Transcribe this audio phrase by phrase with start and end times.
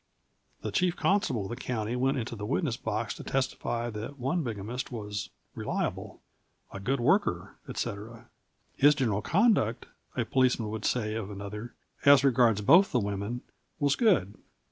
[0.63, 4.41] The chief constable of the county went into the witness box to testify that one
[4.41, 6.21] bigamist was "reliable,"
[6.71, 8.27] "a, good worker," etc.
[8.75, 9.85] "His general conduct,"
[10.17, 13.41] a policeman would say of another, "as regards both the women,
[13.79, 14.33] was good."